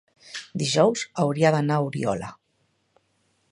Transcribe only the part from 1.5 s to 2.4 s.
d'anar a Oriola.